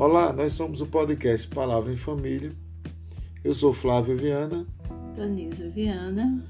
[0.00, 2.52] Olá, nós somos o podcast Palavra em Família.
[3.42, 4.64] Eu sou Flávio Viana.
[5.16, 6.40] Danisa Viana.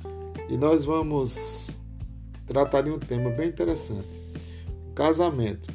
[0.50, 1.70] E nós vamos
[2.46, 4.06] tratar de um tema bem interessante:
[4.94, 5.72] casamento,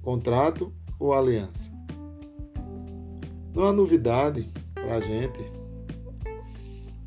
[0.00, 1.72] contrato ou aliança.
[3.52, 5.40] Não há novidade para a gente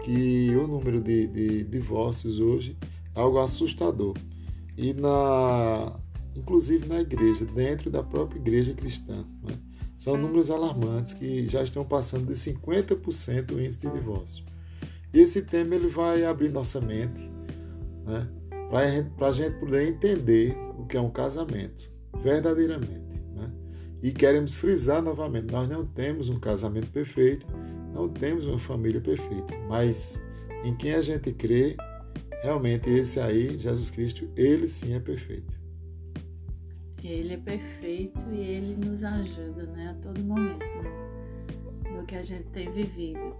[0.04, 2.77] que o número de, de divórcios hoje
[3.16, 4.18] é algo assustador.
[4.77, 5.98] E na,
[6.36, 9.23] inclusive na igreja, dentro da própria igreja cristã.
[9.41, 9.57] Né?
[9.95, 14.45] São números alarmantes que já estão passando de 50% o índice de divórcio.
[15.13, 17.29] E esse tema ele vai abrir nossa mente
[18.05, 18.27] né?
[18.69, 21.89] para a gente poder entender o que é um casamento,
[22.21, 23.21] verdadeiramente.
[23.33, 23.49] Né?
[24.04, 27.47] E queremos frisar novamente: nós não temos um casamento perfeito,
[27.93, 30.21] não temos uma família perfeita, mas
[30.65, 31.77] em quem a gente crê,
[32.43, 35.55] realmente esse aí, Jesus Cristo, ele sim é perfeito.
[37.08, 42.23] Ele é perfeito e ele nos ajuda né, a todo momento né, no que a
[42.23, 43.35] gente tem vivido.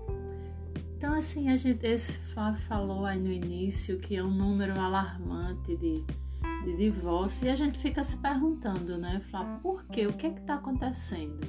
[0.98, 5.76] Então, assim, a gente, esse Flávio falou aí no início que é um número alarmante
[5.78, 6.04] de,
[6.64, 10.08] de divórcio e a gente fica se perguntando, né, Flávio, por quê?
[10.08, 11.46] O que é que está acontecendo?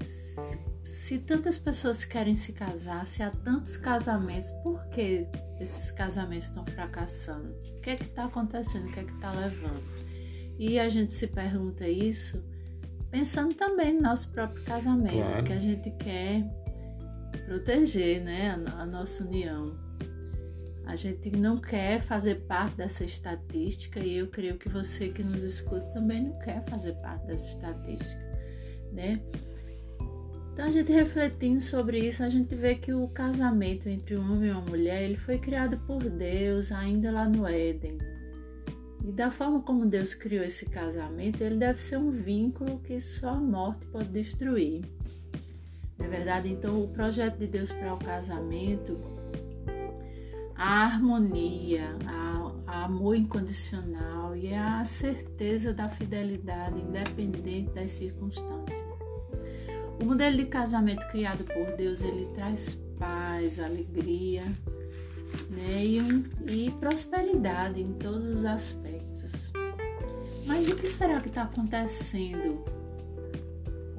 [0.00, 5.26] Se, se tantas pessoas querem se casar, se há tantos casamentos, por que
[5.58, 7.54] esses casamentos estão fracassando?
[7.76, 8.86] O que é que está acontecendo?
[8.86, 10.09] O que é que está levando?
[10.60, 12.44] E a gente se pergunta isso
[13.10, 15.42] pensando também no nosso próprio casamento, claro.
[15.42, 16.44] que a gente quer
[17.46, 19.74] proteger né, a, a nossa união.
[20.84, 25.42] A gente não quer fazer parte dessa estatística e eu creio que você que nos
[25.42, 28.20] escuta também não quer fazer parte dessa estatística,
[28.92, 29.18] né?
[30.52, 34.50] Então a gente refletindo sobre isso, a gente vê que o casamento entre um homem
[34.50, 37.96] e uma mulher, ele foi criado por Deus ainda lá no Éden.
[39.10, 43.30] E da forma como Deus criou esse casamento, ele deve ser um vínculo que só
[43.30, 44.84] a morte pode destruir.
[45.98, 48.96] Na é verdade, então o projeto de Deus para o casamento,
[50.54, 58.78] a harmonia, a, a amor incondicional e a certeza da fidelidade independente das circunstâncias.
[60.00, 64.44] O modelo de casamento criado por Deus, ele traz paz, alegria,
[65.48, 65.84] né?
[65.84, 69.52] e, prosperidade em todos os aspectos.
[70.46, 72.64] Mas o que será que está acontecendo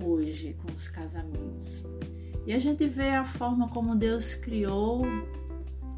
[0.03, 1.85] hoje com os casamentos?
[2.45, 5.05] E a gente vê a forma como Deus criou,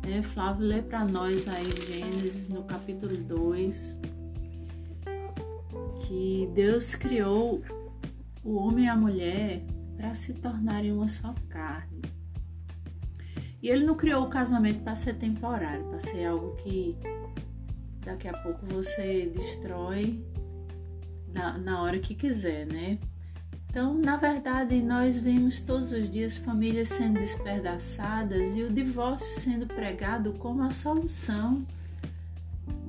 [0.06, 0.22] né?
[0.22, 4.00] Flávio lê para nós aí Gênesis no capítulo 2,
[6.02, 7.62] que Deus criou
[8.44, 9.64] o homem e a mulher
[9.96, 11.93] para se tornarem uma só carne.
[13.63, 16.97] E ele não criou o casamento para ser temporário, para ser algo que
[18.01, 20.22] daqui a pouco você destrói
[21.34, 23.00] na, na hora que quiser, né?
[23.69, 29.66] Então, na verdade, nós vemos todos os dias famílias sendo despedaçadas e o divórcio sendo
[29.66, 31.66] pregado como a solução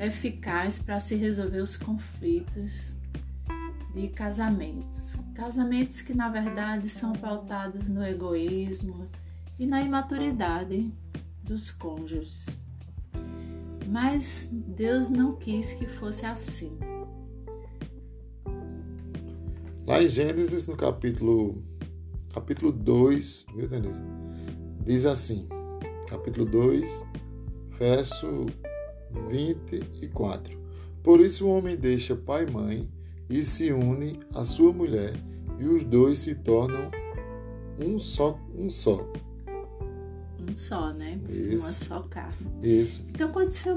[0.00, 2.92] eficaz para se resolver os conflitos
[3.94, 5.14] de casamentos.
[5.36, 9.08] Casamentos que, na verdade, são pautados no egoísmo,
[9.59, 10.92] e na imaturidade
[11.42, 12.59] dos cônjuges.
[13.88, 16.76] Mas Deus não quis que fosse assim.
[19.87, 21.62] Lá em Gênesis, no capítulo,
[22.32, 24.03] capítulo 2, viu, Denise?
[24.82, 25.47] Diz assim,
[26.09, 27.06] capítulo 2,
[27.78, 28.47] verso
[29.28, 30.59] 24.
[31.03, 32.91] Por isso o homem deixa pai e mãe
[33.28, 35.14] e se une à sua mulher,
[35.59, 36.91] e os dois se tornam
[37.78, 39.06] um só, um só
[40.49, 41.19] um só, né?
[41.28, 41.66] Isso.
[41.66, 42.50] Uma só carne.
[42.62, 43.05] Isso.
[43.09, 43.69] Então, quando se,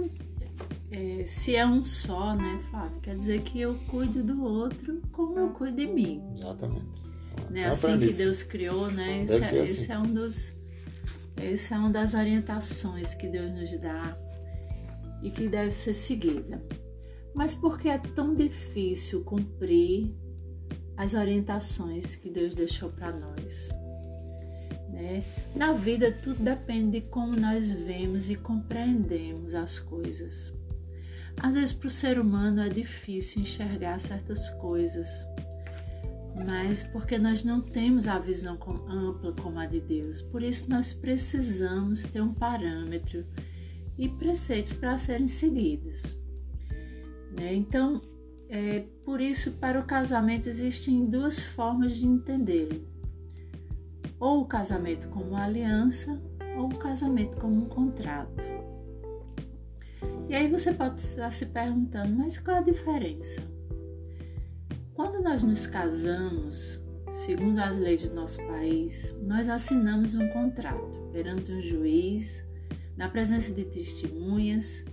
[0.92, 3.00] é, se é um só, né, Flávio?
[3.02, 6.22] Quer dizer que eu cuido do outro como eu cuido de mim.
[6.36, 7.08] Exatamente.
[7.50, 7.62] Né?
[7.62, 9.24] É assim que Deus criou, né?
[9.24, 9.58] Esse, é, assim.
[9.60, 10.56] esse é um dos.
[11.36, 14.18] Essa é uma das orientações que Deus nos dá
[15.22, 16.62] e que deve ser seguida.
[17.36, 20.16] Mas por que é tão difícil cumprir
[20.96, 23.70] as orientações que Deus deixou para nós?
[24.98, 25.24] Né?
[25.56, 30.52] Na vida, tudo depende de como nós vemos e compreendemos as coisas.
[31.40, 35.08] Às vezes, para o ser humano é difícil enxergar certas coisas,
[36.50, 38.58] mas porque nós não temos a visão
[38.90, 40.24] ampla como a de Deus.
[40.24, 43.24] Por isso, nós precisamos ter um parâmetro
[44.00, 46.20] e preceitos para serem seguidos.
[47.38, 47.54] Né?
[47.54, 48.02] Então,
[48.50, 52.97] é, por isso, para o casamento existem duas formas de entendê-lo
[54.20, 56.22] ou o casamento como aliança
[56.58, 58.44] ou o casamento como um contrato.
[60.30, 63.42] E aí você pode estar se perguntando, mas qual a diferença?
[64.94, 66.82] Quando nós nos casamos,
[67.12, 72.44] segundo as leis do nosso país, nós assinamos um contrato perante um juiz,
[72.98, 74.84] na presença de testemunhas.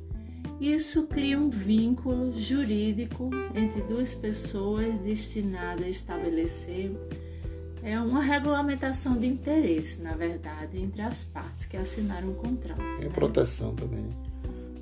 [0.61, 6.93] Isso cria um vínculo jurídico entre duas pessoas destinadas a estabelecer
[7.85, 12.81] é uma regulamentação de interesse, na verdade, entre as partes que assinaram o contrato.
[12.99, 14.09] Tem proteção também.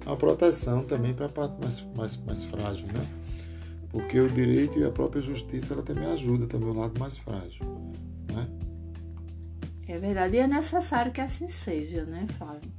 [0.07, 3.05] Uma proteção também para a parte mais, mais, mais frágil, né?
[3.91, 7.67] Porque o direito e a própria justiça ela também ajuda também o lado mais frágil,
[8.33, 8.49] né?
[9.89, 12.71] É verdade, e é necessário que assim seja, né, Flávio?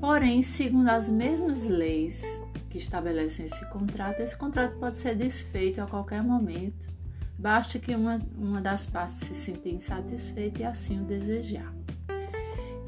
[0.00, 2.22] Porém, segundo as mesmas leis
[2.70, 6.97] que estabelecem esse contrato, esse contrato pode ser desfeito a qualquer momento,
[7.38, 11.72] basta que uma, uma das partes se sinta insatisfeita e assim o desejar.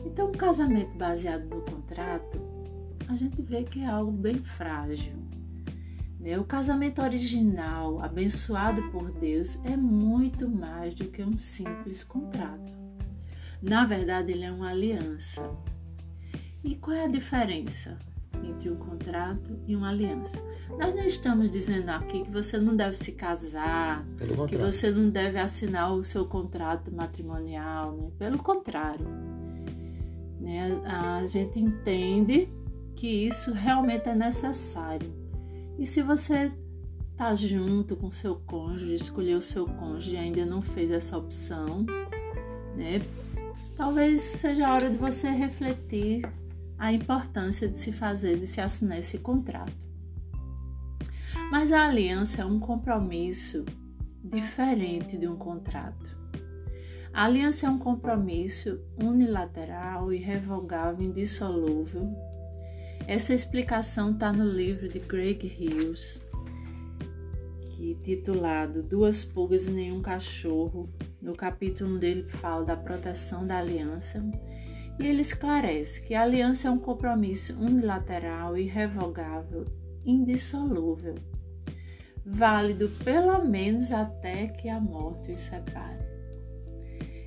[0.04, 2.38] Então, um casamento baseado no contrato,
[3.08, 5.20] a gente vê que é algo bem frágil
[6.20, 6.38] né?
[6.38, 12.70] O casamento original, abençoado por Deus, é muito mais do que um simples contrato.
[13.62, 15.50] Na verdade, ele é uma aliança.
[16.62, 17.98] E qual é a diferença
[18.42, 20.42] entre um contrato e uma aliança?
[20.78, 24.04] Nós não estamos dizendo aqui que você não deve se casar,
[24.48, 28.10] que você não deve assinar o seu contrato matrimonial, né?
[28.18, 29.06] pelo contrário.
[30.40, 30.70] Né?
[30.84, 32.48] A gente entende
[32.94, 35.20] que isso realmente é necessário
[35.80, 36.52] e se você
[37.16, 41.86] tá junto com seu cônjuge, escolheu o seu cônjuge e ainda não fez essa opção,
[42.76, 43.00] né?
[43.78, 46.30] Talvez seja a hora de você refletir
[46.80, 49.72] a importância de se fazer, de se assinar esse contrato.
[51.52, 53.64] Mas a aliança é um compromisso
[54.24, 56.18] diferente de um contrato.
[57.12, 62.12] A aliança é um compromisso unilateral, irrevogável, indissolúvel
[63.10, 66.20] essa explicação está no livro de Greg Hills,
[67.70, 70.88] que titulado Duas Pulgas e Nenhum Cachorro.
[71.20, 74.24] No capítulo dele fala da proteção da aliança
[75.00, 79.64] e ele esclarece que a aliança é um compromisso unilateral, irrevogável,
[80.04, 81.14] indissolúvel,
[82.24, 86.04] válido pelo menos até que a morte os separe.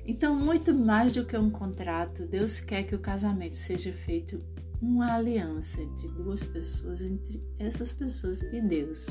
[0.06, 4.38] Então, muito mais do que um contrato, Deus quer que o casamento seja feito
[4.80, 9.08] uma aliança entre duas pessoas, entre essas pessoas e Deus.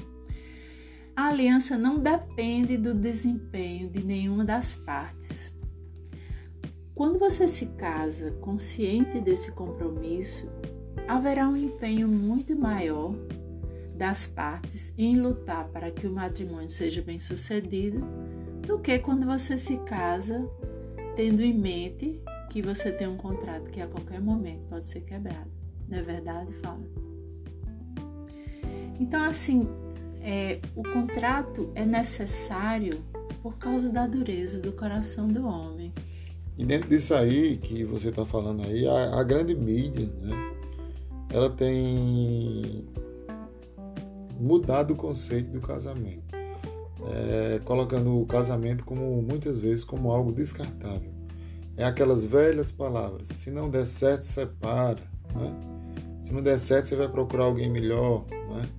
[1.15, 5.57] A aliança não depende do desempenho de nenhuma das partes.
[6.95, 10.48] Quando você se casa consciente desse compromisso,
[11.07, 13.16] haverá um empenho muito maior
[13.95, 18.06] das partes em lutar para que o matrimônio seja bem sucedido
[18.62, 20.48] do que quando você se casa
[21.16, 25.50] tendo em mente que você tem um contrato que a qualquer momento pode ser quebrado.
[25.89, 26.84] Não é verdade, Fala?
[29.00, 29.68] Então, assim,
[30.22, 33.04] é, o contrato é necessário
[33.42, 35.82] por causa da dureza do coração do homem.
[36.57, 40.53] E dentro disso aí que você está falando aí, a, a, grande mídia, né,
[41.31, 42.88] ela tem
[44.39, 46.35] mudado o conceito do casamento,
[47.07, 51.11] é, colocando o casamento como muitas vezes como algo descartável.
[51.75, 55.01] É aquelas velhas palavras: se não der certo, separa.
[55.35, 55.73] Né?
[56.21, 58.25] Se não der certo, você vai procurar alguém melhor.
[58.29, 58.69] Né?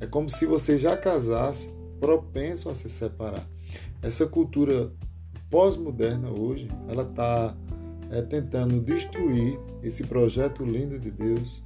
[0.00, 3.46] É como se você já casasse propenso a se separar.
[4.00, 4.92] Essa cultura
[5.50, 7.54] pós-moderna hoje, ela está
[8.10, 11.62] é, tentando destruir esse projeto lindo de Deus,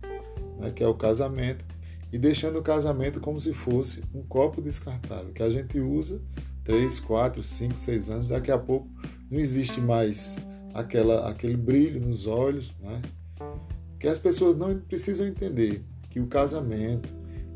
[0.58, 1.64] né, que é o casamento,
[2.12, 6.20] e deixando o casamento como se fosse um copo descartável, que a gente usa
[6.64, 8.88] 3, 4, 5, 6 anos, daqui a pouco
[9.30, 10.38] não existe mais
[10.74, 13.00] aquela, aquele brilho nos olhos, né?
[13.98, 17.08] que as pessoas não precisam entender que o casamento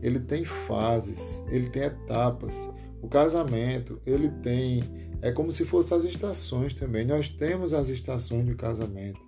[0.02, 2.70] ele tem fases, ele tem etapas.
[3.00, 4.84] O casamento ele tem
[5.24, 7.06] é como se fossem as estações também.
[7.06, 9.18] Nós temos as estações do casamento,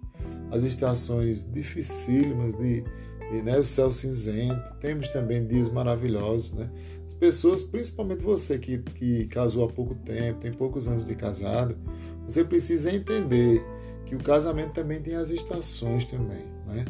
[0.51, 2.85] as estações dificílimas de,
[3.31, 4.75] de né, o céu cinzento.
[4.79, 6.71] Temos também dias maravilhosos, né?
[7.07, 11.79] As pessoas, principalmente você que, que casou há pouco tempo, tem poucos anos de casado,
[12.29, 13.65] você precisa entender
[14.05, 16.85] que o casamento também tem as estações também, né?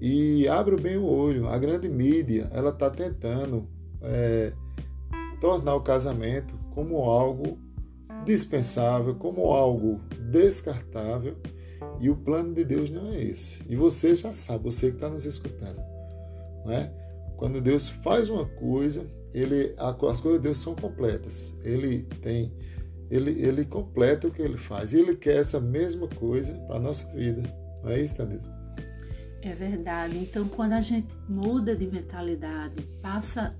[0.00, 3.66] E abre bem o olho, a grande mídia, ela está tentando
[4.00, 4.52] é,
[5.40, 7.63] tornar o casamento como algo
[8.24, 10.00] dispensável, como algo
[10.30, 11.36] descartável,
[12.00, 13.62] e o plano de Deus não é esse.
[13.68, 15.80] E você já sabe, você que está nos escutando,
[16.64, 16.92] né?
[17.36, 21.54] Quando Deus faz uma coisa, ele, as coisas de Deus são completas.
[21.62, 22.52] Ele tem
[23.10, 24.92] ele, ele completa o que ele faz.
[24.92, 27.42] E ele quer essa mesma coisa para a nossa vida.
[27.82, 28.52] Não é isso, Tanisa?
[29.42, 30.16] É verdade.
[30.18, 33.54] Então, quando a gente muda de mentalidade, passa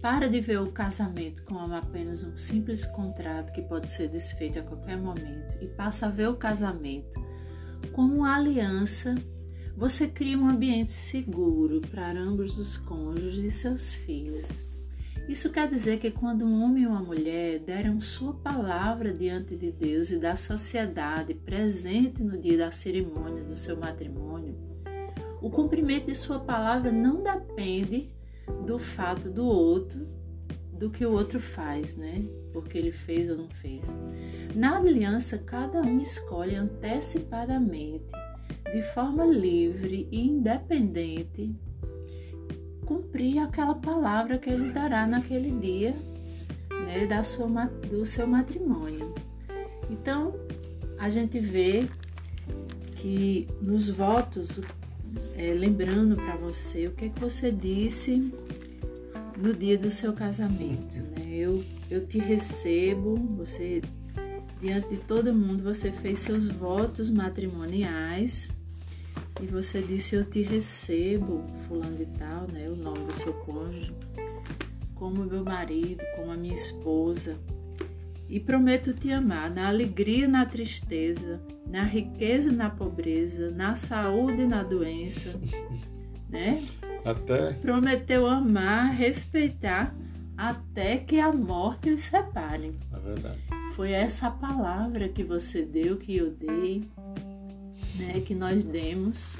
[0.00, 4.62] Para de ver o casamento como apenas um simples contrato que pode ser desfeito a
[4.62, 7.18] qualquer momento e passa a ver o casamento
[7.92, 9.14] como uma aliança.
[9.76, 14.66] Você cria um ambiente seguro para ambos os cônjuges e seus filhos.
[15.28, 19.72] Isso quer dizer que quando um homem e uma mulher deram sua palavra diante de
[19.72, 24.56] Deus e da sociedade presente no dia da cerimônia do seu matrimônio,
[25.42, 28.15] o cumprimento de sua palavra não depende
[28.66, 30.06] do fato do outro,
[30.72, 32.24] do que o outro faz, né?
[32.52, 33.84] Porque ele fez ou não fez.
[34.54, 38.06] Na aliança, cada um escolhe antecipadamente,
[38.72, 41.54] de forma livre e independente,
[42.84, 45.94] cumprir aquela palavra que ele dará naquele dia
[46.86, 47.48] né, da sua,
[47.90, 49.14] do seu matrimônio.
[49.90, 50.34] Então,
[50.98, 51.88] a gente vê
[52.96, 54.60] que nos votos,
[55.36, 58.32] é, lembrando para você o que, é que você disse
[59.36, 60.98] no dia do seu casamento.
[61.14, 61.26] Né?
[61.30, 63.82] Eu, eu te recebo, você,
[64.60, 68.50] diante de todo mundo, você fez seus votos matrimoniais
[69.42, 72.66] e você disse: Eu te recebo, fulano de tal, né?
[72.70, 73.94] O nome do seu cônjuge,
[74.94, 77.36] como meu marido, como a minha esposa.
[78.28, 83.74] E prometo te amar na alegria e na tristeza, na riqueza e na pobreza, na
[83.74, 85.38] saúde e na doença,
[86.28, 86.64] né?
[87.04, 87.52] Até.
[87.52, 89.94] Prometeu amar, respeitar,
[90.36, 92.74] até que a morte os separe.
[92.92, 93.38] É verdade.
[93.74, 96.84] Foi essa palavra que você deu, que eu dei
[97.98, 99.38] né, que nós demos.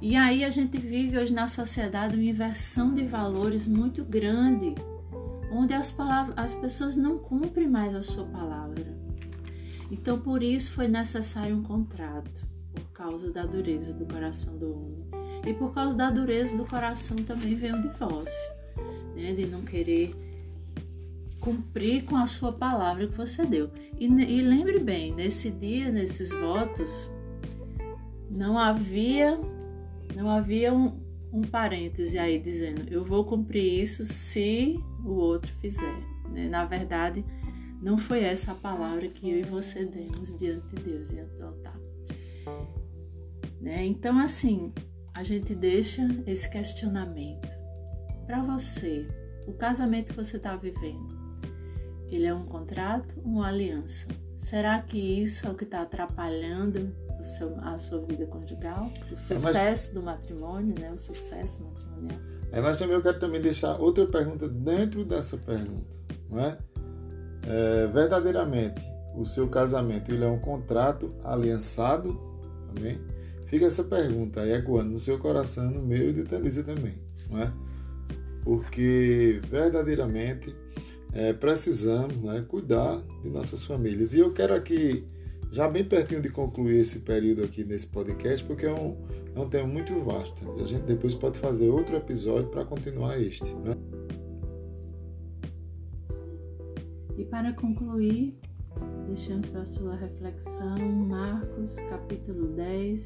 [0.00, 4.74] E aí a gente vive hoje na sociedade uma inversão de valores muito grande,
[5.56, 8.84] onde as, palavras, as pessoas não cumprem mais a sua palavra.
[9.90, 15.06] Então por isso foi necessário um contrato, por causa da dureza do coração do homem.
[15.46, 18.52] E por causa da dureza do coração também veio o divórcio,
[19.14, 20.14] né, de não querer
[21.40, 23.70] cumprir com a sua palavra que você deu.
[23.98, 27.12] E, e lembre bem, nesse dia, nesses votos,
[28.28, 29.38] não havia
[30.16, 30.98] não havia um,
[31.32, 35.98] um parêntese aí dizendo eu vou cumprir isso se o outro fizer.
[36.30, 36.48] Né?
[36.48, 37.24] Na verdade,
[37.80, 41.46] não foi essa a palavra que eu e você demos diante de Deus, diante do
[41.46, 41.78] altar.
[43.60, 43.84] Né?
[43.84, 44.72] Então, assim,
[45.12, 47.48] a gente deixa esse questionamento
[48.26, 49.06] para você.
[49.46, 51.16] O casamento que você está vivendo,
[52.08, 54.06] ele é um contrato, uma aliança?
[54.36, 56.94] Será que isso é o que está atrapalhando
[57.26, 59.90] seu, a sua vida conjugal, o sucesso é, mas...
[59.90, 60.92] do matrimônio, né?
[60.92, 62.20] O sucesso matrimonial.
[62.52, 65.86] É, mas também eu quero também deixar outra pergunta dentro dessa pergunta,
[66.30, 66.58] não é?
[67.44, 68.80] é verdadeiramente,
[69.16, 72.18] o seu casamento ele é um contrato aliançado,
[72.76, 73.00] amém?
[73.46, 76.94] Fica essa pergunta aí ecoando no seu coração, no meu e de Thalisa também,
[77.30, 77.52] não é?
[78.42, 80.54] Porque verdadeiramente
[81.12, 84.12] é, precisamos né, cuidar de nossas famílias.
[84.12, 85.06] E eu quero aqui
[85.56, 88.94] já bem pertinho de concluir esse período aqui nesse podcast, porque é um,
[89.34, 90.50] é um tema muito vasto.
[90.50, 93.54] A gente depois pode fazer outro episódio para continuar este.
[93.54, 93.74] Né?
[97.16, 98.38] E para concluir,
[99.06, 103.02] deixamos para sua reflexão Marcos capítulo 10,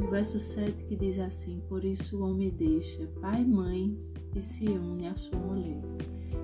[0.00, 3.96] no verso 7, que diz assim: Por isso o homem deixa pai e mãe
[4.34, 5.80] e se une à sua mulher,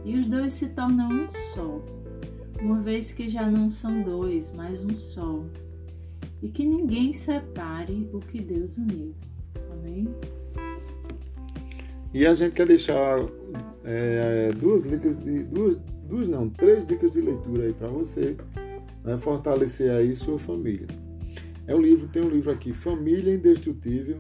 [0.05, 2.02] e os dois se tornam um só
[2.63, 5.45] uma vez que já não são dois, mas um só,
[6.41, 9.15] e que ninguém separe o que Deus uniu.
[9.73, 10.09] Amém?
[12.15, 13.19] E a gente quer deixar
[13.85, 15.77] é, duas dicas de duas,
[16.09, 18.37] duas não, três dicas de leitura aí para você,
[19.05, 20.87] né, fortalecer aí sua família.
[21.67, 24.19] É um livro, tem um livro aqui, Família Indestrutível,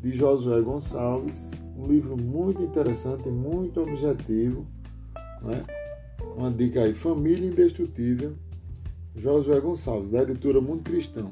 [0.00, 4.66] de Josué Gonçalves, um livro muito interessante, muito objetivo,
[5.42, 5.62] né?
[6.36, 8.32] Uma dica aí, Família Indestrutível,
[9.14, 11.30] Josué Gonçalves, da editora Mundo Cristão.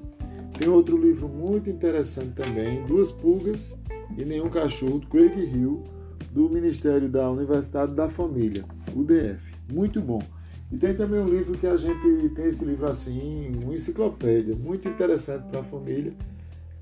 [0.59, 3.79] Tem outro livro muito interessante também, Duas Pulgas
[4.17, 5.83] e Nenhum Cachorro, do Craig Hill,
[6.31, 8.65] do Ministério da Universidade da Família,
[8.95, 9.41] UDF.
[9.73, 10.23] Muito bom.
[10.71, 14.87] E tem também um livro que a gente tem esse livro assim, uma enciclopédia, muito
[14.87, 16.13] interessante para a família.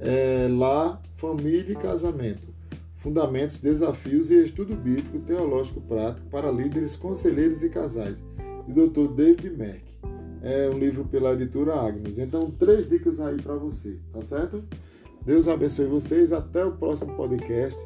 [0.00, 2.57] É Lá, Família e Casamento
[2.98, 8.24] Fundamentos, Desafios e Estudo Bíblico Teológico Prático para Líderes, Conselheiros e Casais,
[8.66, 9.14] de Dr.
[9.14, 9.82] David Mack.
[10.42, 12.18] É um livro pela editora Agnos.
[12.18, 14.64] Então, três dicas aí para você, tá certo?
[15.24, 16.32] Deus abençoe vocês.
[16.32, 17.78] Até o próximo podcast.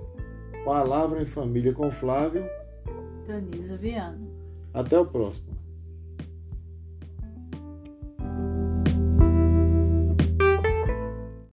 [0.65, 2.45] Palavra em Família com Flávio.
[3.27, 4.19] Danisa Viana.
[4.73, 5.52] Até o próximo.